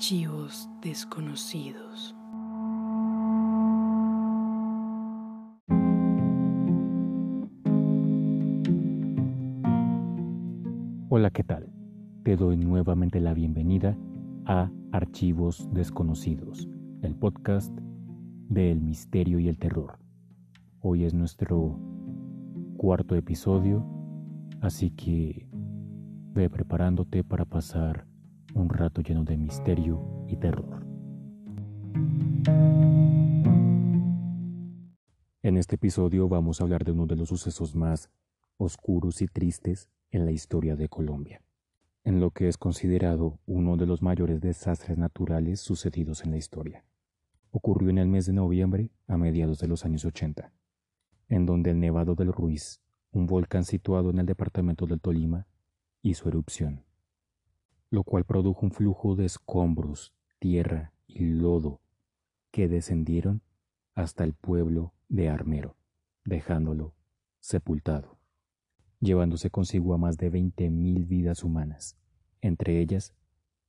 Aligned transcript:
Archivos 0.00 0.66
desconocidos. 0.80 2.16
Hola, 11.10 11.28
¿qué 11.30 11.44
tal? 11.44 11.70
Te 12.22 12.36
doy 12.36 12.56
nuevamente 12.56 13.20
la 13.20 13.34
bienvenida 13.34 13.94
a 14.46 14.70
Archivos 14.90 15.68
desconocidos, 15.74 16.66
el 17.02 17.14
podcast 17.14 17.70
del 18.48 18.80
misterio 18.80 19.38
y 19.38 19.48
el 19.48 19.58
terror. 19.58 19.98
Hoy 20.80 21.04
es 21.04 21.12
nuestro 21.12 21.78
cuarto 22.78 23.16
episodio, 23.16 23.84
así 24.62 24.92
que 24.92 25.46
ve 26.32 26.48
preparándote 26.48 27.22
para 27.22 27.44
pasar 27.44 28.06
un 28.54 28.68
rato 28.68 29.02
lleno 29.02 29.24
de 29.24 29.36
misterio 29.36 30.24
y 30.28 30.36
terror. 30.36 30.86
En 35.42 35.56
este 35.56 35.76
episodio 35.76 36.28
vamos 36.28 36.60
a 36.60 36.64
hablar 36.64 36.84
de 36.84 36.92
uno 36.92 37.06
de 37.06 37.16
los 37.16 37.28
sucesos 37.28 37.74
más 37.74 38.10
oscuros 38.56 39.22
y 39.22 39.26
tristes 39.26 39.88
en 40.10 40.24
la 40.24 40.32
historia 40.32 40.76
de 40.76 40.88
Colombia, 40.88 41.42
en 42.04 42.20
lo 42.20 42.30
que 42.30 42.48
es 42.48 42.58
considerado 42.58 43.38
uno 43.46 43.76
de 43.76 43.86
los 43.86 44.02
mayores 44.02 44.40
desastres 44.40 44.98
naturales 44.98 45.60
sucedidos 45.60 46.24
en 46.24 46.32
la 46.32 46.36
historia. 46.36 46.84
Ocurrió 47.50 47.90
en 47.90 47.98
el 47.98 48.08
mes 48.08 48.26
de 48.26 48.32
noviembre 48.32 48.90
a 49.06 49.16
mediados 49.16 49.58
de 49.58 49.68
los 49.68 49.84
años 49.84 50.04
80, 50.04 50.52
en 51.28 51.46
donde 51.46 51.70
el 51.70 51.80
Nevado 51.80 52.14
del 52.14 52.32
Ruiz, 52.32 52.80
un 53.12 53.26
volcán 53.26 53.64
situado 53.64 54.10
en 54.10 54.18
el 54.18 54.26
departamento 54.26 54.86
del 54.86 55.00
Tolima, 55.00 55.46
hizo 56.02 56.28
erupción 56.28 56.84
lo 57.90 58.04
cual 58.04 58.24
produjo 58.24 58.64
un 58.64 58.72
flujo 58.72 59.16
de 59.16 59.26
escombros, 59.26 60.14
tierra 60.38 60.92
y 61.06 61.24
lodo 61.24 61.80
que 62.50 62.68
descendieron 62.68 63.42
hasta 63.94 64.24
el 64.24 64.32
pueblo 64.32 64.94
de 65.08 65.28
Armero, 65.28 65.76
dejándolo 66.24 66.94
sepultado, 67.40 68.18
llevándose 69.00 69.50
consigo 69.50 69.92
a 69.92 69.98
más 69.98 70.16
de 70.18 70.30
veinte 70.30 70.70
mil 70.70 71.04
vidas 71.04 71.42
humanas, 71.42 71.96
entre 72.40 72.80
ellas 72.80 73.14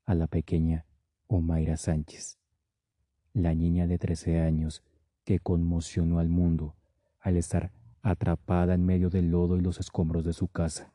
a 0.05 0.13
la 0.13 0.27
pequeña 0.27 0.85
Omaira 1.27 1.77
Sánchez, 1.77 2.37
la 3.33 3.55
niña 3.55 3.87
de 3.87 3.97
trece 3.97 4.39
años 4.39 4.83
que 5.23 5.39
conmocionó 5.39 6.19
al 6.19 6.29
mundo 6.29 6.75
al 7.19 7.37
estar 7.37 7.71
atrapada 8.01 8.73
en 8.73 8.85
medio 8.85 9.09
del 9.09 9.31
lodo 9.31 9.57
y 9.57 9.61
los 9.61 9.79
escombros 9.79 10.25
de 10.25 10.33
su 10.33 10.47
casa, 10.47 10.93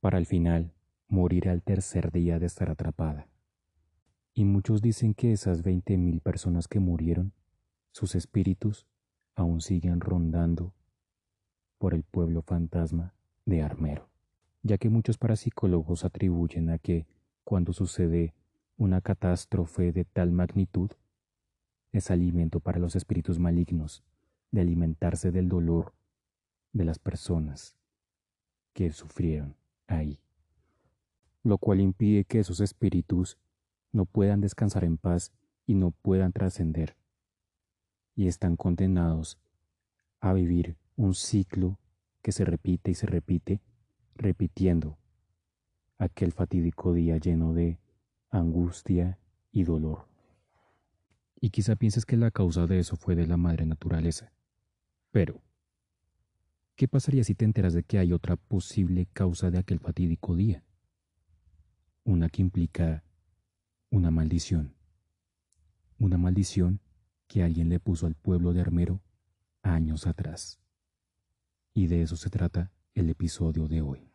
para 0.00 0.18
al 0.18 0.26
final 0.26 0.72
morir 1.08 1.48
al 1.48 1.62
tercer 1.62 2.12
día 2.12 2.38
de 2.38 2.46
estar 2.46 2.70
atrapada. 2.70 3.28
Y 4.34 4.44
muchos 4.44 4.82
dicen 4.82 5.14
que 5.14 5.32
esas 5.32 5.62
veinte 5.62 5.96
mil 5.96 6.20
personas 6.20 6.68
que 6.68 6.80
murieron, 6.80 7.32
sus 7.92 8.14
espíritus 8.14 8.86
aún 9.34 9.60
siguen 9.60 10.00
rondando 10.00 10.74
por 11.78 11.94
el 11.94 12.02
pueblo 12.02 12.42
fantasma 12.42 13.14
de 13.46 13.62
Armero, 13.62 14.10
ya 14.62 14.76
que 14.76 14.90
muchos 14.90 15.16
parapsicólogos 15.16 16.04
atribuyen 16.04 16.68
a 16.70 16.78
que 16.78 17.06
cuando 17.42 17.72
sucede 17.72 18.34
una 18.76 19.00
catástrofe 19.00 19.92
de 19.92 20.04
tal 20.04 20.30
magnitud, 20.30 20.90
es 21.90 22.10
alimento 22.10 22.60
para 22.60 22.78
los 22.78 22.94
espíritus 22.94 23.38
malignos 23.38 24.04
de 24.50 24.60
alimentarse 24.60 25.32
del 25.32 25.48
dolor 25.48 25.94
de 26.72 26.84
las 26.84 26.98
personas 26.98 27.76
que 28.74 28.92
sufrieron 28.92 29.56
ahí 29.86 30.20
lo 31.42 31.58
cual 31.58 31.80
impide 31.80 32.24
que 32.24 32.40
esos 32.40 32.60
espíritus 32.60 33.38
no 33.92 34.04
puedan 34.04 34.40
descansar 34.40 34.84
en 34.84 34.98
paz 34.98 35.32
y 35.66 35.74
no 35.74 35.90
puedan 35.90 36.32
trascender, 36.32 36.96
y 38.14 38.26
están 38.26 38.56
condenados 38.56 39.38
a 40.20 40.32
vivir 40.32 40.76
un 40.96 41.14
ciclo 41.14 41.78
que 42.22 42.32
se 42.32 42.44
repite 42.44 42.90
y 42.90 42.94
se 42.94 43.06
repite, 43.06 43.60
repitiendo 44.16 44.98
aquel 45.98 46.32
fatídico 46.32 46.92
día 46.92 47.18
lleno 47.18 47.54
de 47.54 47.78
angustia 48.30 49.18
y 49.52 49.64
dolor. 49.64 50.06
Y 51.40 51.50
quizá 51.50 51.76
pienses 51.76 52.04
que 52.04 52.16
la 52.16 52.30
causa 52.30 52.66
de 52.66 52.80
eso 52.80 52.96
fue 52.96 53.14
de 53.14 53.26
la 53.26 53.36
madre 53.36 53.64
naturaleza. 53.64 54.32
Pero, 55.12 55.40
¿qué 56.74 56.88
pasaría 56.88 57.22
si 57.24 57.34
te 57.34 57.44
enteras 57.44 57.74
de 57.74 57.84
que 57.84 57.98
hay 57.98 58.12
otra 58.12 58.36
posible 58.36 59.06
causa 59.12 59.50
de 59.50 59.58
aquel 59.58 59.78
fatídico 59.78 60.34
día? 60.34 60.64
Una 62.08 62.30
que 62.30 62.40
implica 62.40 63.04
una 63.90 64.10
maldición, 64.10 64.74
una 65.98 66.16
maldición 66.16 66.80
que 67.26 67.42
alguien 67.42 67.68
le 67.68 67.80
puso 67.80 68.06
al 68.06 68.14
pueblo 68.14 68.54
de 68.54 68.62
Armero 68.62 69.02
años 69.60 70.06
atrás. 70.06 70.58
Y 71.74 71.86
de 71.86 72.00
eso 72.00 72.16
se 72.16 72.30
trata 72.30 72.72
el 72.94 73.10
episodio 73.10 73.68
de 73.68 73.82
hoy. 73.82 74.10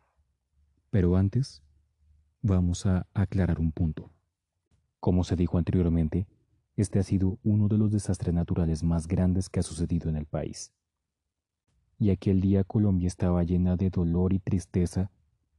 Pero 0.90 1.16
antes, 1.16 1.62
vamos 2.42 2.84
a 2.84 3.06
aclarar 3.14 3.60
un 3.60 3.70
punto. 3.70 4.10
Como 4.98 5.22
se 5.22 5.36
dijo 5.36 5.56
anteriormente, 5.56 6.26
este 6.74 6.98
ha 6.98 7.04
sido 7.04 7.38
uno 7.44 7.68
de 7.68 7.78
los 7.78 7.92
desastres 7.92 8.34
naturales 8.34 8.82
más 8.82 9.06
grandes 9.06 9.48
que 9.48 9.60
ha 9.60 9.62
sucedido 9.62 10.10
en 10.10 10.16
el 10.16 10.26
país. 10.26 10.72
Y 12.00 12.10
aquel 12.10 12.40
día 12.40 12.64
Colombia 12.64 13.06
estaba 13.06 13.44
llena 13.44 13.76
de 13.76 13.90
dolor 13.90 14.32
y 14.32 14.40
tristeza 14.40 15.12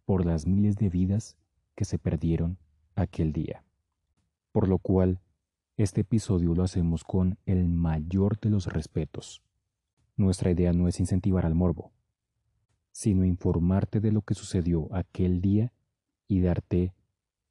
por 0.03 0.25
las 0.25 0.45
miles 0.45 0.75
de 0.75 0.90
vidas 0.90 1.38
que 1.75 1.86
se 1.86 2.00
perdieron 2.00 2.58
aquel 2.96 3.34
día. 3.34 3.63
Por 4.52 4.68
lo 4.68 4.80
cual, 4.80 5.19
este 5.78 6.02
episodio 6.02 6.56
lo 6.56 6.63
hacemos 6.63 7.03
con 7.03 7.38
el 7.46 7.68
mayor 7.68 8.40
de 8.40 8.50
los 8.50 8.68
respetos. 8.68 9.44
Nuestra 10.16 10.52
idea 10.52 10.72
no 10.72 10.88
es 10.88 11.00
incentivar 11.02 11.46
al 11.46 11.56
morbo, 11.56 11.91
sino 12.91 13.25
informarte 13.25 14.00
de 14.00 14.13
lo 14.13 14.22
que 14.22 14.34
sucedió 14.34 14.88
aquel 14.94 15.41
día 15.41 15.74
y 16.30 16.40
darte 16.40 16.94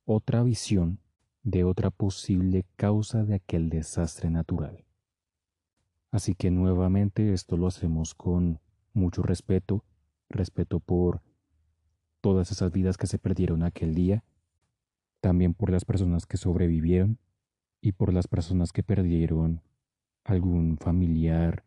otra 0.07 0.43
visión 0.43 1.01
de 1.43 1.65
otra 1.65 1.91
posible 1.91 2.65
causa 2.77 3.25
de 3.25 3.35
aquel 3.35 3.69
desastre 3.69 4.31
natural. 4.31 4.85
Así 6.11 6.35
que 6.35 6.51
nuevamente 6.51 7.33
esto 7.35 7.59
lo 7.59 7.67
hacemos 7.67 8.15
con 8.15 8.61
mucho 8.95 9.23
respeto, 9.23 9.85
respeto 10.31 10.81
por 10.81 11.21
todas 12.25 12.51
esas 12.51 12.73
vidas 12.73 12.97
que 12.97 13.07
se 13.07 13.19
perdieron 13.19 13.62
aquel 13.62 13.95
día, 13.95 14.25
también 15.21 15.53
por 15.53 15.69
las 15.69 15.85
personas 15.85 16.25
que 16.25 16.39
sobrevivieron 16.39 17.19
y 17.83 17.93
por 17.93 18.15
las 18.15 18.29
personas 18.29 18.73
que 18.73 18.83
perdieron 18.83 19.61
algún 20.25 20.79
familiar 20.79 21.67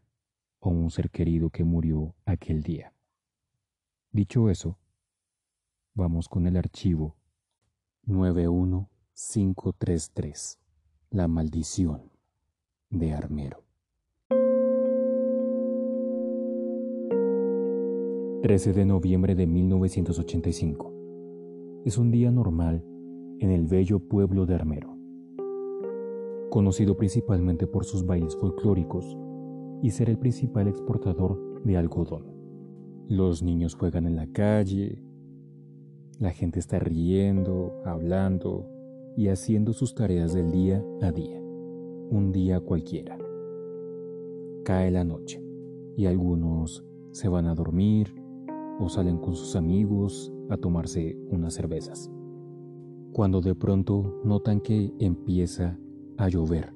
o 0.57 0.71
un 0.71 0.89
ser 0.89 1.11
querido 1.11 1.51
que 1.51 1.63
murió 1.63 2.15
aquel 2.25 2.63
día. 2.63 2.91
Dicho 4.11 4.49
eso, 4.49 4.79
vamos 5.93 6.27
con 6.27 6.47
el 6.47 6.57
archivo 6.57 7.15
91533, 8.05 10.57
La 11.11 11.27
maldición 11.27 12.09
de 12.89 13.13
Armero. 13.13 13.66
13 18.43 18.71
de 18.73 18.85
noviembre 18.85 19.33
de 19.33 19.47
1985. 19.47 20.93
Es 21.85 21.97
un 21.97 22.11
día 22.11 22.29
normal 22.29 22.85
en 23.39 23.49
el 23.49 23.65
bello 23.65 23.97
pueblo 23.97 24.45
de 24.45 24.53
Armero, 24.53 24.95
conocido 26.51 26.95
principalmente 26.95 27.65
por 27.65 27.83
sus 27.83 28.05
bailes 28.05 28.35
folclóricos 28.35 29.17
y 29.81 29.89
ser 29.89 30.11
el 30.11 30.19
principal 30.19 30.67
exportador 30.67 31.63
de 31.63 31.77
algodón. 31.77 32.27
Los 33.09 33.41
niños 33.41 33.73
juegan 33.73 34.05
en 34.05 34.15
la 34.15 34.27
calle, 34.27 35.01
la 36.19 36.29
gente 36.29 36.59
está 36.59 36.77
riendo, 36.77 37.81
hablando 37.85 38.69
y 39.17 39.29
haciendo 39.29 39.73
sus 39.73 39.95
tareas 39.95 40.35
del 40.35 40.51
día 40.51 40.85
a 41.01 41.11
día, 41.11 41.41
un 41.41 42.31
día 42.31 42.59
cualquiera. 42.59 43.17
Cae 44.63 44.91
la 44.91 45.03
noche 45.03 45.43
y 45.95 46.05
algunos 46.05 46.85
se 47.13 47.29
van 47.29 47.47
a 47.47 47.55
dormir, 47.55 48.26
o 48.79 48.89
salen 48.89 49.17
con 49.17 49.35
sus 49.35 49.55
amigos 49.55 50.31
a 50.49 50.57
tomarse 50.57 51.17
unas 51.29 51.53
cervezas. 51.53 52.11
Cuando 53.11 53.41
de 53.41 53.55
pronto 53.55 54.21
notan 54.23 54.61
que 54.61 54.93
empieza 54.99 55.77
a 56.17 56.29
llover 56.29 56.73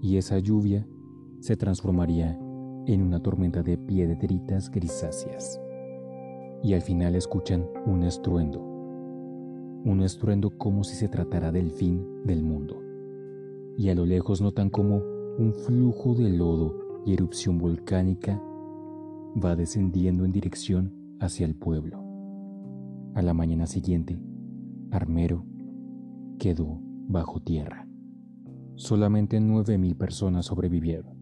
y 0.00 0.16
esa 0.16 0.38
lluvia 0.38 0.86
se 1.40 1.56
transformaría 1.56 2.38
en 2.86 3.02
una 3.02 3.20
tormenta 3.20 3.62
de 3.62 3.76
piedritas 3.76 4.70
grisáceas. 4.70 5.60
Y 6.62 6.74
al 6.74 6.82
final 6.82 7.14
escuchan 7.14 7.66
un 7.86 8.02
estruendo, 8.02 8.60
un 8.60 10.02
estruendo 10.02 10.50
como 10.56 10.84
si 10.84 10.96
se 10.96 11.08
tratara 11.08 11.52
del 11.52 11.70
fin 11.70 12.04
del 12.24 12.42
mundo. 12.42 12.82
Y 13.76 13.90
a 13.90 13.94
lo 13.94 14.06
lejos 14.06 14.40
notan 14.40 14.70
como 14.70 14.96
un 15.38 15.54
flujo 15.54 16.14
de 16.14 16.30
lodo 16.30 17.02
y 17.04 17.12
erupción 17.12 17.58
volcánica 17.58 18.42
va 19.36 19.56
descendiendo 19.56 20.24
en 20.24 20.32
dirección 20.32 20.94
hacia 21.20 21.46
el 21.46 21.54
pueblo. 21.54 22.02
A 23.14 23.22
la 23.22 23.34
mañana 23.34 23.66
siguiente, 23.66 24.18
Armero 24.90 25.44
quedó 26.38 26.80
bajo 27.08 27.40
tierra. 27.40 27.88
Solamente 28.76 29.40
9.000 29.40 29.96
personas 29.96 30.46
sobrevivieron. 30.46 31.16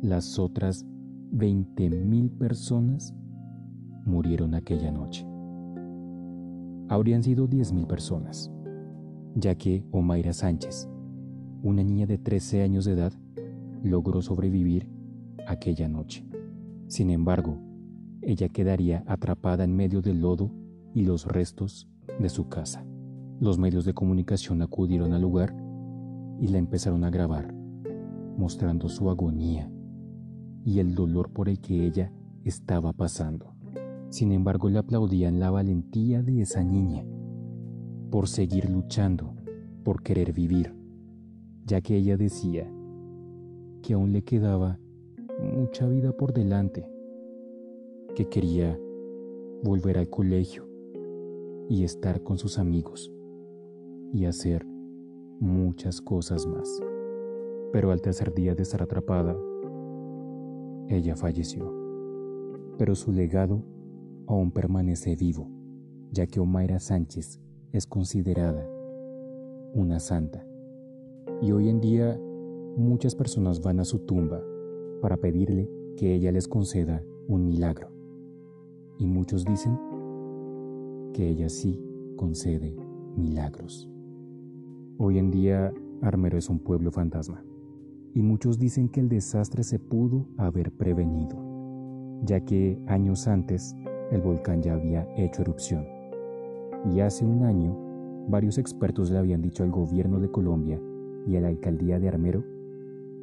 Las 0.00 0.38
otras 0.38 0.86
20.000 1.32 2.38
personas 2.38 3.14
murieron 4.04 4.54
aquella 4.54 4.90
noche. 4.90 5.26
Habrían 6.88 7.22
sido 7.22 7.48
10.000 7.48 7.86
personas, 7.86 8.50
ya 9.34 9.54
que 9.56 9.84
Omaira 9.90 10.32
Sánchez, 10.32 10.88
una 11.62 11.82
niña 11.82 12.06
de 12.06 12.18
13 12.18 12.62
años 12.62 12.84
de 12.84 12.92
edad, 12.92 13.12
logró 13.82 14.22
sobrevivir 14.22 14.88
aquella 15.46 15.88
noche. 15.88 16.29
Sin 16.90 17.10
embargo, 17.10 17.56
ella 18.20 18.48
quedaría 18.48 19.04
atrapada 19.06 19.62
en 19.62 19.76
medio 19.76 20.02
del 20.02 20.20
lodo 20.22 20.50
y 20.92 21.04
los 21.04 21.24
restos 21.24 21.88
de 22.18 22.28
su 22.28 22.48
casa. 22.48 22.84
Los 23.38 23.58
medios 23.58 23.84
de 23.84 23.94
comunicación 23.94 24.60
acudieron 24.60 25.12
al 25.12 25.22
lugar 25.22 25.54
y 26.40 26.48
la 26.48 26.58
empezaron 26.58 27.04
a 27.04 27.10
grabar, 27.10 27.54
mostrando 28.36 28.88
su 28.88 29.08
agonía 29.08 29.70
y 30.64 30.80
el 30.80 30.96
dolor 30.96 31.30
por 31.30 31.48
el 31.48 31.60
que 31.60 31.86
ella 31.86 32.12
estaba 32.42 32.92
pasando. 32.92 33.54
Sin 34.08 34.32
embargo, 34.32 34.68
le 34.68 34.80
aplaudían 34.80 35.38
la 35.38 35.52
valentía 35.52 36.24
de 36.24 36.40
esa 36.40 36.64
niña 36.64 37.04
por 38.10 38.26
seguir 38.26 38.68
luchando, 38.68 39.36
por 39.84 40.02
querer 40.02 40.32
vivir, 40.32 40.74
ya 41.64 41.82
que 41.82 41.94
ella 41.94 42.16
decía 42.16 42.68
que 43.80 43.94
aún 43.94 44.10
le 44.10 44.22
quedaba 44.22 44.80
mucha 45.40 45.86
vida 45.86 46.12
por 46.12 46.32
delante, 46.32 46.86
que 48.14 48.28
quería 48.28 48.78
volver 49.62 49.98
al 49.98 50.08
colegio 50.08 50.68
y 51.68 51.84
estar 51.84 52.22
con 52.22 52.38
sus 52.38 52.58
amigos 52.58 53.12
y 54.12 54.24
hacer 54.24 54.66
muchas 55.40 56.00
cosas 56.00 56.46
más. 56.46 56.80
Pero 57.72 57.92
al 57.92 58.00
tercer 58.00 58.34
día 58.34 58.54
de 58.54 58.62
estar 58.62 58.82
atrapada, 58.82 59.36
ella 60.88 61.16
falleció. 61.16 61.72
Pero 62.76 62.94
su 62.94 63.12
legado 63.12 63.62
aún 64.26 64.50
permanece 64.50 65.14
vivo, 65.14 65.48
ya 66.10 66.26
que 66.26 66.40
Omaira 66.40 66.80
Sánchez 66.80 67.40
es 67.72 67.86
considerada 67.86 68.68
una 69.72 70.00
santa. 70.00 70.44
Y 71.40 71.52
hoy 71.52 71.68
en 71.68 71.80
día 71.80 72.20
muchas 72.76 73.14
personas 73.14 73.60
van 73.60 73.80
a 73.80 73.84
su 73.84 74.00
tumba 74.00 74.42
para 75.00 75.16
pedirle 75.16 75.68
que 75.96 76.14
ella 76.14 76.32
les 76.32 76.48
conceda 76.48 77.02
un 77.28 77.46
milagro. 77.46 77.88
Y 78.98 79.06
muchos 79.06 79.44
dicen 79.44 79.78
que 81.12 81.28
ella 81.28 81.48
sí 81.48 81.80
concede 82.16 82.76
milagros. 83.16 83.88
Hoy 84.98 85.18
en 85.18 85.30
día 85.30 85.72
Armero 86.02 86.38
es 86.38 86.48
un 86.50 86.58
pueblo 86.58 86.90
fantasma 86.90 87.42
y 88.14 88.22
muchos 88.22 88.58
dicen 88.58 88.88
que 88.88 89.00
el 89.00 89.08
desastre 89.08 89.62
se 89.62 89.78
pudo 89.78 90.26
haber 90.36 90.72
prevenido, 90.72 91.36
ya 92.24 92.40
que 92.40 92.78
años 92.86 93.28
antes 93.28 93.74
el 94.10 94.20
volcán 94.20 94.62
ya 94.62 94.74
había 94.74 95.08
hecho 95.16 95.42
erupción. 95.42 95.86
Y 96.92 97.00
hace 97.00 97.24
un 97.24 97.44
año, 97.44 97.76
varios 98.28 98.58
expertos 98.58 99.10
le 99.10 99.18
habían 99.18 99.42
dicho 99.42 99.62
al 99.62 99.70
gobierno 99.70 100.18
de 100.18 100.30
Colombia 100.30 100.80
y 101.26 101.36
a 101.36 101.40
la 101.40 101.48
alcaldía 101.48 101.98
de 101.98 102.08
Armero 102.08 102.44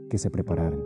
que 0.10 0.18
se 0.18 0.32
prepararan, 0.32 0.80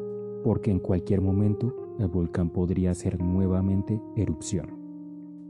porque 0.44 0.72
en 0.72 0.80
cualquier 0.80 1.22
momento 1.22 1.96
el 2.00 2.08
volcán 2.08 2.50
podría 2.50 2.92
hacer 2.92 3.22
nuevamente 3.22 4.02
erupción. 4.16 4.82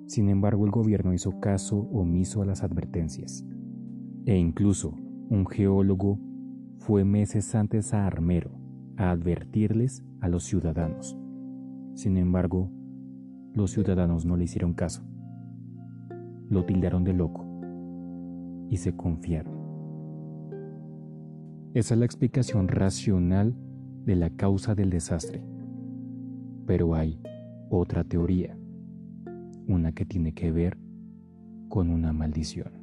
Sin 0.07 0.29
embargo, 0.29 0.65
el 0.65 0.71
gobierno 0.71 1.13
hizo 1.13 1.39
caso 1.39 1.77
omiso 1.77 2.41
a 2.41 2.45
las 2.45 2.63
advertencias. 2.63 3.45
E 4.25 4.37
incluso 4.37 4.93
un 5.29 5.47
geólogo 5.47 6.19
fue 6.77 7.05
meses 7.05 7.55
antes 7.55 7.93
a 7.93 8.05
Armero 8.05 8.51
a 8.97 9.11
advertirles 9.11 10.03
a 10.19 10.27
los 10.27 10.43
ciudadanos. 10.43 11.17
Sin 11.93 12.17
embargo, 12.17 12.69
los 13.53 13.71
ciudadanos 13.71 14.25
no 14.25 14.35
le 14.35 14.43
hicieron 14.45 14.73
caso. 14.73 15.03
Lo 16.49 16.65
tildaron 16.65 17.03
de 17.03 17.13
loco 17.13 17.45
y 18.69 18.77
se 18.77 18.95
confiaron. 18.95 19.61
Esa 21.73 21.93
es 21.93 21.99
la 21.99 22.05
explicación 22.05 22.67
racional 22.67 23.55
de 24.05 24.15
la 24.15 24.29
causa 24.31 24.75
del 24.75 24.89
desastre. 24.89 25.43
Pero 26.65 26.95
hay 26.95 27.19
otra 27.69 28.03
teoría, 28.03 28.57
una 29.67 29.91
que 29.91 30.05
tiene 30.05 30.33
que 30.33 30.51
ver 30.51 30.77
con 31.69 31.89
una 31.89 32.11
maldición. 32.11 32.81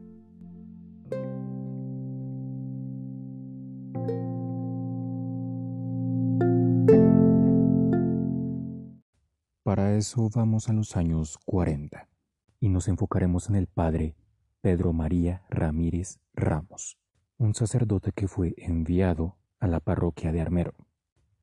Para 9.62 9.94
eso 9.96 10.30
vamos 10.34 10.70
a 10.70 10.72
los 10.72 10.96
años 10.96 11.36
40 11.44 12.08
y 12.58 12.70
nos 12.70 12.88
enfocaremos 12.88 13.50
en 13.50 13.56
el 13.56 13.66
padre 13.66 14.14
Pedro 14.62 14.94
María 14.94 15.42
Ramírez 15.50 16.20
Ramos, 16.32 16.96
un 17.36 17.54
sacerdote 17.54 18.12
que 18.12 18.28
fue 18.28 18.54
enviado 18.56 19.36
a 19.60 19.66
la 19.66 19.80
parroquia 19.80 20.32
de 20.32 20.40
Armero. 20.40 20.74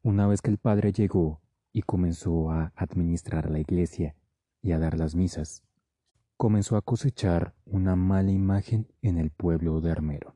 Una 0.06 0.28
vez 0.28 0.44
que 0.44 0.52
el 0.52 0.60
padre 0.60 0.92
llegó 0.92 1.42
y 1.74 1.82
comenzó 1.82 2.52
a 2.52 2.72
administrar 2.76 3.50
la 3.50 3.58
iglesia 3.58 4.16
y 4.62 4.72
a 4.72 4.78
dar 4.78 5.00
las 5.00 5.16
misas, 5.16 5.64
comenzó 6.38 6.78
a 6.78 6.84
cosechar 6.84 7.56
una 7.66 7.96
mala 7.96 8.30
imagen 8.30 8.88
en 9.02 9.18
el 9.18 9.32
pueblo 9.32 9.82
de 9.82 9.90
Armero, 9.90 10.36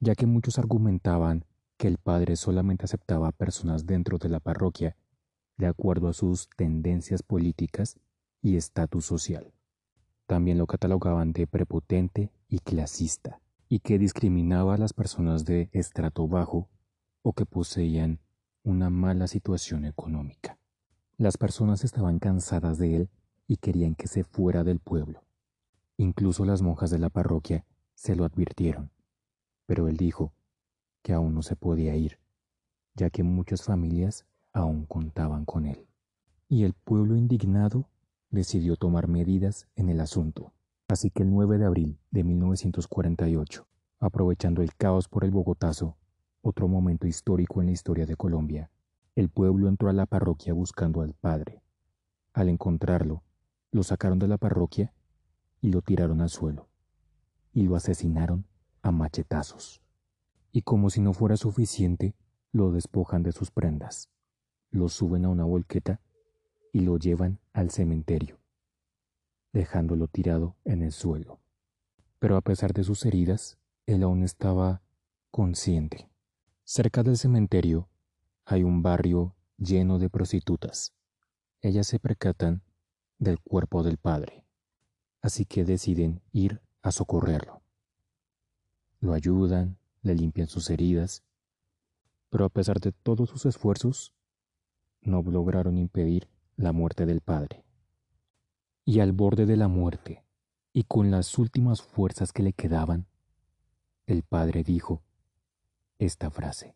ya 0.00 0.16
que 0.16 0.26
muchos 0.26 0.58
argumentaban 0.58 1.44
que 1.76 1.86
el 1.86 1.98
padre 1.98 2.34
solamente 2.34 2.84
aceptaba 2.84 3.28
a 3.28 3.30
personas 3.30 3.86
dentro 3.86 4.18
de 4.18 4.28
la 4.28 4.40
parroquia 4.40 4.96
de 5.56 5.68
acuerdo 5.68 6.08
a 6.08 6.12
sus 6.12 6.48
tendencias 6.56 7.22
políticas 7.22 8.00
y 8.42 8.56
estatus 8.56 9.04
social. 9.04 9.52
También 10.26 10.58
lo 10.58 10.66
catalogaban 10.66 11.32
de 11.32 11.46
prepotente 11.46 12.32
y 12.48 12.58
clasista, 12.58 13.40
y 13.68 13.78
que 13.78 14.00
discriminaba 14.00 14.74
a 14.74 14.78
las 14.78 14.92
personas 14.92 15.44
de 15.44 15.70
estrato 15.70 16.26
bajo 16.26 16.68
o 17.22 17.34
que 17.34 17.46
poseían 17.46 18.18
una 18.66 18.90
mala 18.90 19.28
situación 19.28 19.84
económica. 19.84 20.58
Las 21.18 21.36
personas 21.36 21.84
estaban 21.84 22.18
cansadas 22.18 22.78
de 22.78 22.96
él 22.96 23.10
y 23.46 23.58
querían 23.58 23.94
que 23.94 24.08
se 24.08 24.24
fuera 24.24 24.64
del 24.64 24.80
pueblo. 24.80 25.22
Incluso 25.96 26.44
las 26.44 26.62
monjas 26.62 26.90
de 26.90 26.98
la 26.98 27.08
parroquia 27.08 27.64
se 27.94 28.16
lo 28.16 28.24
advirtieron, 28.24 28.90
pero 29.66 29.86
él 29.86 29.96
dijo 29.96 30.32
que 31.02 31.12
aún 31.12 31.32
no 31.32 31.42
se 31.42 31.54
podía 31.54 31.94
ir, 31.94 32.18
ya 32.94 33.08
que 33.08 33.22
muchas 33.22 33.62
familias 33.62 34.26
aún 34.52 34.84
contaban 34.84 35.44
con 35.44 35.64
él. 35.64 35.86
Y 36.48 36.64
el 36.64 36.72
pueblo 36.72 37.14
indignado 37.14 37.88
decidió 38.30 38.74
tomar 38.74 39.06
medidas 39.06 39.68
en 39.76 39.90
el 39.90 40.00
asunto. 40.00 40.52
Así 40.88 41.10
que 41.10 41.22
el 41.22 41.30
9 41.30 41.58
de 41.58 41.66
abril 41.66 42.00
de 42.10 42.24
1948, 42.24 43.64
aprovechando 44.00 44.60
el 44.60 44.74
caos 44.74 45.06
por 45.06 45.22
el 45.22 45.30
Bogotazo, 45.30 45.96
otro 46.46 46.68
momento 46.68 47.06
histórico 47.06 47.60
en 47.60 47.66
la 47.66 47.72
historia 47.72 48.06
de 48.06 48.16
Colombia, 48.16 48.70
el 49.14 49.28
pueblo 49.28 49.68
entró 49.68 49.88
a 49.88 49.92
la 49.92 50.06
parroquia 50.06 50.52
buscando 50.52 51.02
al 51.02 51.14
padre. 51.14 51.62
Al 52.32 52.48
encontrarlo, 52.48 53.22
lo 53.70 53.82
sacaron 53.82 54.18
de 54.18 54.28
la 54.28 54.38
parroquia 54.38 54.92
y 55.60 55.70
lo 55.70 55.82
tiraron 55.82 56.20
al 56.20 56.28
suelo, 56.28 56.68
y 57.52 57.62
lo 57.62 57.76
asesinaron 57.76 58.46
a 58.82 58.90
machetazos. 58.90 59.82
Y 60.52 60.62
como 60.62 60.90
si 60.90 61.00
no 61.00 61.12
fuera 61.12 61.36
suficiente, 61.36 62.14
lo 62.52 62.72
despojan 62.72 63.22
de 63.22 63.32
sus 63.32 63.50
prendas 63.50 64.10
lo 64.70 64.88
suben 64.88 65.24
a 65.24 65.28
una 65.28 65.44
volqueta 65.44 66.00
y 66.72 66.80
lo 66.80 66.98
llevan 66.98 67.40
al 67.52 67.70
cementerio, 67.70 68.38
dejándolo 69.52 70.08
tirado 70.08 70.56
en 70.64 70.82
el 70.82 70.92
suelo. 70.92 71.40
Pero 72.18 72.36
a 72.36 72.42
pesar 72.42 72.72
de 72.72 72.84
sus 72.84 73.04
heridas, 73.04 73.58
él 73.86 74.02
aún 74.02 74.22
estaba 74.22 74.82
consciente. 75.30 76.08
Cerca 76.68 77.04
del 77.04 77.16
cementerio 77.16 77.88
hay 78.44 78.64
un 78.64 78.82
barrio 78.82 79.36
lleno 79.56 80.00
de 80.00 80.10
prostitutas. 80.10 80.92
Ellas 81.60 81.86
se 81.86 82.00
percatan 82.00 82.64
del 83.20 83.38
cuerpo 83.38 83.84
del 83.84 83.98
padre, 83.98 84.44
así 85.22 85.44
que 85.44 85.64
deciden 85.64 86.22
ir 86.32 86.60
a 86.82 86.90
socorrerlo. 86.90 87.62
Lo 88.98 89.12
ayudan, 89.12 89.78
le 90.02 90.16
limpian 90.16 90.48
sus 90.48 90.68
heridas, 90.68 91.22
pero 92.30 92.44
a 92.44 92.48
pesar 92.48 92.80
de 92.80 92.90
todos 92.90 93.30
sus 93.30 93.46
esfuerzos, 93.46 94.12
no 95.02 95.22
lograron 95.22 95.78
impedir 95.78 96.28
la 96.56 96.72
muerte 96.72 97.06
del 97.06 97.20
padre. 97.20 97.64
Y 98.84 98.98
al 98.98 99.12
borde 99.12 99.46
de 99.46 99.56
la 99.56 99.68
muerte, 99.68 100.24
y 100.72 100.82
con 100.82 101.12
las 101.12 101.38
últimas 101.38 101.80
fuerzas 101.80 102.32
que 102.32 102.42
le 102.42 102.52
quedaban, 102.52 103.06
el 104.08 104.24
padre 104.24 104.64
dijo 104.64 105.05
esta 105.98 106.30
frase. 106.30 106.74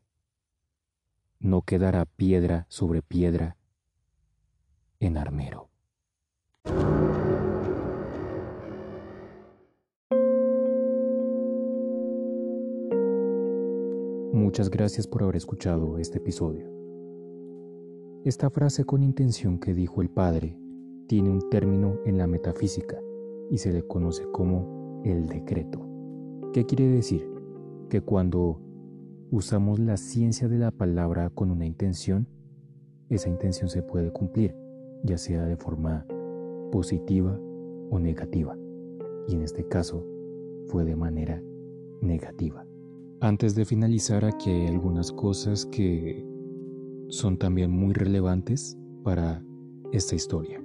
No 1.39 1.63
quedará 1.63 2.05
piedra 2.05 2.67
sobre 2.69 3.03
piedra 3.03 3.57
en 4.99 5.17
armero. 5.17 5.71
Muchas 14.33 14.71
gracias 14.71 15.07
por 15.07 15.23
haber 15.23 15.37
escuchado 15.37 15.99
este 15.99 16.19
episodio. 16.19 16.71
Esta 18.25 18.51
frase 18.51 18.85
con 18.85 19.03
intención 19.03 19.59
que 19.59 19.75
dijo 19.75 20.03
el 20.03 20.11
Padre 20.11 20.59
tiene 21.07 21.31
un 21.31 21.49
término 21.51 21.99
en 22.05 22.19
la 22.19 22.27
metafísica 22.27 22.99
y 23.51 23.59
se 23.59 23.73
le 23.73 23.83
conoce 23.87 24.25
como 24.33 25.03
el 25.05 25.27
decreto. 25.27 25.81
¿Qué 26.53 26.67
quiere 26.67 26.87
decir? 26.89 27.29
Que 27.89 28.03
cuando 28.03 28.61
usamos 29.31 29.79
la 29.79 29.97
ciencia 29.97 30.49
de 30.49 30.59
la 30.59 30.73
palabra 30.73 31.31
con 31.31 31.51
una 31.51 31.65
intención, 31.65 32.27
esa 33.09 33.29
intención 33.29 33.71
se 33.71 33.83
puede 33.83 34.11
cumplir, 34.11 34.55
ya 35.05 35.19
sea 35.19 35.45
de 35.45 35.57
forma 35.57 36.05
positiva 36.73 37.39
o 37.91 37.99
negativa. 37.99 38.57
Y 39.29 39.35
en 39.35 39.43
este 39.43 39.67
caso 39.67 40.05
fue 40.67 40.85
de 40.85 40.97
manera 40.97 41.43
negativa. 42.01 42.65
Antes 43.21 43.55
de 43.55 43.65
finalizar, 43.65 44.25
aquí 44.25 44.51
hay 44.51 44.67
algunas 44.67 45.13
cosas 45.13 45.67
que 45.67 46.25
son 47.09 47.37
también 47.37 47.71
muy 47.71 47.93
relevantes 47.93 48.79
para 49.05 49.45
esta 49.93 50.15
historia. 50.15 50.63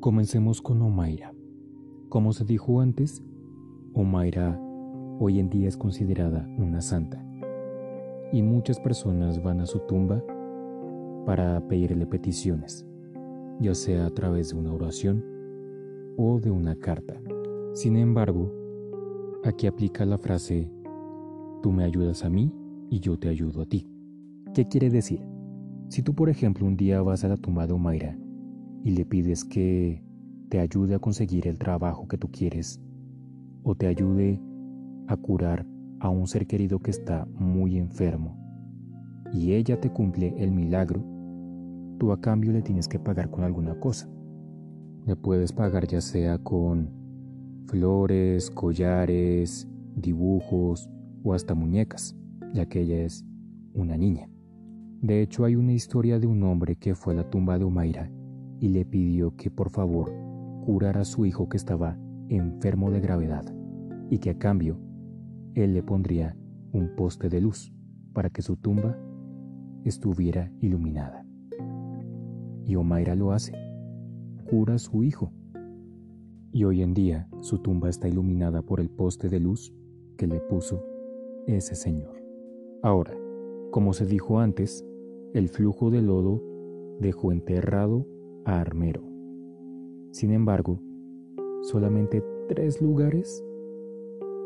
Comencemos 0.00 0.60
con 0.60 0.82
Omaira. 0.82 1.32
Como 2.08 2.32
se 2.32 2.44
dijo 2.44 2.80
antes, 2.80 3.22
Omaira 3.94 4.60
hoy 5.20 5.38
en 5.38 5.48
día 5.48 5.68
es 5.68 5.76
considerada 5.76 6.46
una 6.58 6.80
santa 6.80 7.24
y 8.34 8.42
muchas 8.42 8.80
personas 8.80 9.40
van 9.40 9.60
a 9.60 9.66
su 9.66 9.78
tumba 9.86 10.20
para 11.24 11.60
pedirle 11.68 12.04
peticiones, 12.04 12.84
ya 13.60 13.76
sea 13.76 14.06
a 14.06 14.10
través 14.10 14.48
de 14.50 14.58
una 14.58 14.72
oración 14.72 15.24
o 16.16 16.40
de 16.40 16.50
una 16.50 16.74
carta. 16.74 17.14
Sin 17.74 17.96
embargo, 17.96 18.52
aquí 19.44 19.68
aplica 19.68 20.04
la 20.04 20.18
frase 20.18 20.68
Tú 21.62 21.70
me 21.70 21.84
ayudas 21.84 22.24
a 22.24 22.28
mí 22.28 22.52
y 22.90 22.98
yo 22.98 23.16
te 23.16 23.28
ayudo 23.28 23.62
a 23.62 23.66
ti. 23.66 23.88
¿Qué 24.52 24.66
quiere 24.66 24.90
decir? 24.90 25.24
Si 25.88 26.02
tú, 26.02 26.12
por 26.12 26.28
ejemplo, 26.28 26.66
un 26.66 26.76
día 26.76 27.00
vas 27.02 27.24
a 27.24 27.28
la 27.28 27.36
tumba 27.36 27.68
de 27.68 27.72
Omaira 27.72 28.18
y 28.82 28.90
le 28.90 29.06
pides 29.06 29.44
que 29.44 30.02
te 30.48 30.58
ayude 30.58 30.96
a 30.96 30.98
conseguir 30.98 31.46
el 31.46 31.56
trabajo 31.56 32.08
que 32.08 32.18
tú 32.18 32.30
quieres 32.32 32.82
o 33.62 33.76
te 33.76 33.86
ayude 33.86 34.42
a 35.06 35.16
curar 35.16 35.64
a 36.04 36.10
un 36.10 36.26
ser 36.26 36.46
querido 36.46 36.80
que 36.80 36.90
está 36.90 37.26
muy 37.38 37.78
enfermo 37.78 38.36
y 39.32 39.54
ella 39.54 39.80
te 39.80 39.90
cumple 39.90 40.34
el 40.36 40.50
milagro, 40.50 41.02
tú 41.98 42.12
a 42.12 42.20
cambio 42.20 42.52
le 42.52 42.60
tienes 42.60 42.88
que 42.88 42.98
pagar 42.98 43.30
con 43.30 43.42
alguna 43.42 43.80
cosa. 43.80 44.06
Le 45.06 45.16
puedes 45.16 45.52
pagar 45.52 45.86
ya 45.86 46.02
sea 46.02 46.36
con 46.36 46.90
flores, 47.66 48.50
collares, 48.50 49.66
dibujos, 49.96 50.90
o 51.22 51.32
hasta 51.32 51.54
muñecas, 51.54 52.14
ya 52.52 52.66
que 52.66 52.82
ella 52.82 53.02
es 53.02 53.24
una 53.72 53.96
niña. 53.96 54.28
De 55.00 55.22
hecho, 55.22 55.46
hay 55.46 55.56
una 55.56 55.72
historia 55.72 56.18
de 56.18 56.26
un 56.26 56.42
hombre 56.42 56.76
que 56.76 56.94
fue 56.94 57.14
a 57.14 57.16
la 57.16 57.30
tumba 57.30 57.58
de 57.58 57.64
Omaira 57.64 58.10
y 58.60 58.68
le 58.68 58.84
pidió 58.84 59.36
que 59.36 59.50
por 59.50 59.70
favor 59.70 60.12
curara 60.66 61.00
a 61.00 61.06
su 61.06 61.24
hijo 61.24 61.48
que 61.48 61.56
estaba 61.56 61.98
enfermo 62.28 62.90
de 62.90 63.00
gravedad 63.00 63.44
y 64.10 64.18
que 64.18 64.30
a 64.30 64.38
cambio 64.38 64.78
él 65.54 65.74
le 65.74 65.82
pondría 65.82 66.36
un 66.72 66.94
poste 66.96 67.28
de 67.28 67.40
luz 67.40 67.72
para 68.12 68.30
que 68.30 68.42
su 68.42 68.56
tumba 68.56 68.98
estuviera 69.84 70.50
iluminada. 70.60 71.24
Y 72.64 72.76
Omaira 72.76 73.14
lo 73.14 73.32
hace, 73.32 73.52
cura 74.48 74.74
a 74.74 74.78
su 74.78 75.04
hijo. 75.04 75.32
Y 76.52 76.64
hoy 76.64 76.82
en 76.82 76.94
día 76.94 77.28
su 77.40 77.58
tumba 77.58 77.88
está 77.88 78.08
iluminada 78.08 78.62
por 78.62 78.80
el 78.80 78.88
poste 78.90 79.28
de 79.28 79.40
luz 79.40 79.72
que 80.16 80.26
le 80.26 80.40
puso 80.40 80.84
ese 81.46 81.74
Señor. 81.74 82.22
Ahora, 82.82 83.14
como 83.70 83.92
se 83.92 84.06
dijo 84.06 84.38
antes, 84.38 84.84
el 85.34 85.48
flujo 85.48 85.90
de 85.90 86.00
lodo 86.00 86.42
dejó 87.00 87.32
enterrado 87.32 88.06
a 88.44 88.60
Armero. 88.60 89.02
Sin 90.12 90.30
embargo, 90.30 90.80
solamente 91.62 92.22
tres 92.48 92.80
lugares 92.80 93.44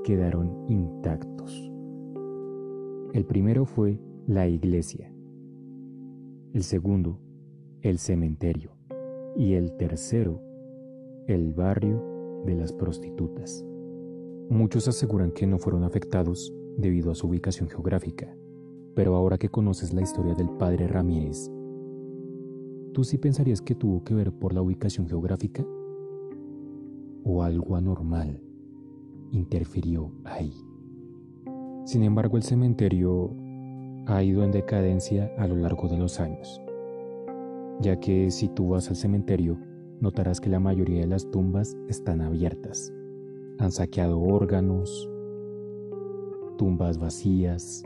quedaron 0.05 0.64
intactos. 0.69 1.71
El 3.12 3.25
primero 3.25 3.64
fue 3.64 3.99
la 4.26 4.47
iglesia, 4.47 5.12
el 6.52 6.62
segundo, 6.62 7.19
el 7.83 7.99
cementerio 7.99 8.73
y 9.37 9.55
el 9.55 9.73
tercero, 9.76 10.40
el 11.26 11.52
barrio 11.52 12.43
de 12.45 12.55
las 12.55 12.73
prostitutas. 12.73 13.64
Muchos 14.50 14.88
aseguran 14.88 15.31
que 15.31 15.47
no 15.47 15.59
fueron 15.59 15.85
afectados 15.85 16.52
debido 16.76 17.11
a 17.11 17.14
su 17.14 17.28
ubicación 17.28 17.69
geográfica. 17.69 18.35
Pero 18.95 19.14
ahora 19.14 19.38
que 19.38 19.49
conoces 19.49 19.93
la 19.93 20.02
historia 20.02 20.35
del 20.35 20.50
padre 20.50 20.88
Ramírez, 20.88 21.50
¿tú 22.93 23.05
sí 23.05 23.19
pensarías 23.19 23.61
que 23.61 23.75
tuvo 23.75 24.02
que 24.02 24.14
ver 24.14 24.33
por 24.33 24.52
la 24.52 24.62
ubicación 24.62 25.07
geográfica? 25.07 25.64
¿O 27.25 27.43
algo 27.43 27.76
anormal 27.76 28.48
interfirió 29.32 30.12
ahí? 30.25 30.52
Sin 31.85 32.02
embargo, 32.02 32.37
el 32.37 32.42
cementerio 32.42 33.35
ha 34.06 34.23
ido 34.23 34.42
en 34.44 34.52
decadencia 34.52 35.32
a 35.38 35.47
lo 35.47 35.56
largo 35.56 35.88
de 35.88 35.99
los 35.99 36.20
años, 36.20 36.61
ya 37.80 37.99
que 38.00 38.30
si 38.30 38.49
tú 38.49 38.70
vas 38.70 38.88
al 38.88 38.97
cementerio, 38.97 39.58
notarás 40.00 40.40
que 40.40 40.50
la 40.50 40.61
mayoría 40.61 41.00
de 41.00 41.06
las 41.06 41.30
tumbas 41.30 41.76
están 41.88 42.20
abiertas. 42.20 42.92
Han 43.58 43.73
saqueado 43.73 44.20
órganos, 44.20 45.11
tumbas 46.56 46.99
vacías 46.99 47.85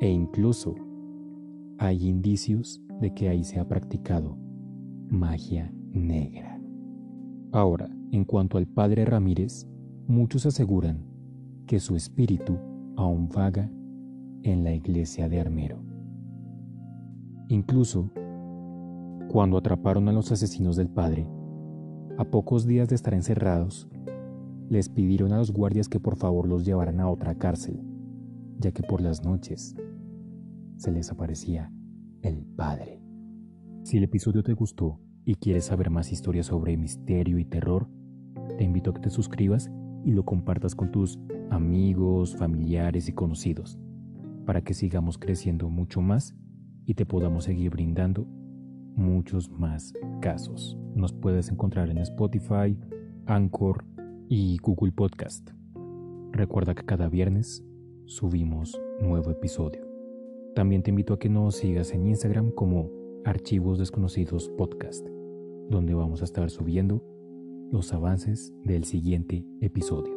e 0.00 0.08
incluso 0.08 0.74
hay 1.78 2.08
indicios 2.08 2.80
de 3.00 3.12
que 3.14 3.28
ahí 3.28 3.44
se 3.44 3.58
ha 3.58 3.66
practicado 3.66 4.36
magia 5.08 5.72
negra. 5.90 6.60
Ahora, 7.52 7.90
en 8.12 8.24
cuanto 8.24 8.58
al 8.58 8.66
padre 8.66 9.04
Ramírez, 9.04 9.66
muchos 10.12 10.46
aseguran 10.46 11.04
que 11.66 11.80
su 11.80 11.96
espíritu 11.96 12.58
aún 12.96 13.28
vaga 13.28 13.70
en 14.42 14.62
la 14.62 14.74
iglesia 14.74 15.28
de 15.28 15.40
Armero. 15.40 15.82
Incluso, 17.48 18.10
cuando 19.28 19.56
atraparon 19.56 20.08
a 20.08 20.12
los 20.12 20.30
asesinos 20.30 20.76
del 20.76 20.88
padre, 20.88 21.26
a 22.18 22.24
pocos 22.24 22.66
días 22.66 22.88
de 22.88 22.94
estar 22.94 23.14
encerrados, 23.14 23.88
les 24.68 24.88
pidieron 24.88 25.32
a 25.32 25.38
los 25.38 25.52
guardias 25.52 25.88
que 25.88 26.00
por 26.00 26.16
favor 26.16 26.46
los 26.46 26.64
llevaran 26.64 27.00
a 27.00 27.08
otra 27.08 27.34
cárcel 27.34 27.82
ya 28.62 28.72
que 28.72 28.82
por 28.82 29.00
las 29.00 29.24
noches 29.24 29.74
se 30.76 30.92
les 30.92 31.10
aparecía 31.10 31.72
el 32.22 32.44
Padre. 32.56 33.02
Si 33.82 33.98
el 33.98 34.04
episodio 34.04 34.42
te 34.42 34.52
gustó 34.52 35.00
y 35.24 35.34
quieres 35.34 35.64
saber 35.64 35.90
más 35.90 36.12
historias 36.12 36.46
sobre 36.46 36.76
misterio 36.76 37.38
y 37.38 37.44
terror, 37.44 37.88
te 38.56 38.64
invito 38.64 38.90
a 38.90 38.94
que 38.94 39.00
te 39.00 39.10
suscribas 39.10 39.70
y 40.04 40.12
lo 40.12 40.24
compartas 40.24 40.74
con 40.74 40.90
tus 40.90 41.18
amigos, 41.50 42.36
familiares 42.36 43.08
y 43.08 43.12
conocidos, 43.12 43.78
para 44.44 44.62
que 44.62 44.74
sigamos 44.74 45.18
creciendo 45.18 45.68
mucho 45.68 46.00
más 46.00 46.34
y 46.86 46.94
te 46.94 47.06
podamos 47.06 47.44
seguir 47.44 47.70
brindando 47.70 48.26
muchos 48.96 49.50
más 49.50 49.92
casos. 50.20 50.76
Nos 50.94 51.12
puedes 51.12 51.50
encontrar 51.50 51.88
en 51.90 51.98
Spotify, 51.98 52.76
Anchor 53.26 53.84
y 54.28 54.58
Google 54.58 54.92
Podcast. 54.92 55.50
Recuerda 56.32 56.74
que 56.74 56.84
cada 56.84 57.08
viernes 57.08 57.64
subimos 58.06 58.80
nuevo 59.00 59.30
episodio. 59.30 59.86
También 60.54 60.82
te 60.82 60.90
invito 60.90 61.14
a 61.14 61.18
que 61.18 61.28
nos 61.28 61.56
sigas 61.56 61.92
en 61.92 62.06
Instagram 62.06 62.50
como 62.50 62.90
Archivos 63.24 63.78
Desconocidos 63.78 64.48
Podcast, 64.50 65.06
donde 65.70 65.94
vamos 65.94 66.20
a 66.20 66.24
estar 66.24 66.50
subiendo 66.50 67.02
los 67.72 67.92
avances 67.94 68.52
del 68.64 68.84
siguiente 68.84 69.44
episodio. 69.62 70.12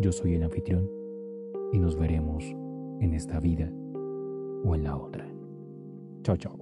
Yo 0.00 0.12
soy 0.12 0.36
el 0.36 0.44
anfitrión 0.44 0.88
y 1.72 1.78
nos 1.80 1.96
veremos 1.96 2.44
en 3.00 3.14
esta 3.14 3.40
vida 3.40 3.70
o 4.64 4.74
en 4.74 4.84
la 4.84 4.96
otra. 4.96 5.28
Chao, 6.22 6.36
chao. 6.36 6.58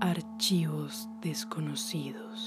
archivos 0.00 1.08
desconocidos. 1.20 2.37